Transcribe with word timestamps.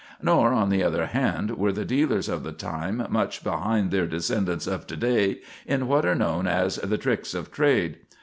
Nor, 0.19 0.51
on 0.51 0.69
the 0.69 0.83
other 0.83 1.05
hand, 1.05 1.51
were 1.59 1.71
the 1.71 1.85
dealers 1.85 2.27
of 2.27 2.41
the 2.41 2.51
time 2.53 3.05
much 3.11 3.43
behind 3.43 3.91
their 3.91 4.07
descendants 4.07 4.65
of 4.65 4.87
to 4.87 4.97
day 4.97 5.41
in 5.67 5.87
what 5.87 6.07
are 6.07 6.15
known 6.15 6.47
as 6.47 6.77
the 6.77 6.97
tricks 6.97 7.35
of 7.35 7.51
trade. 7.51 7.99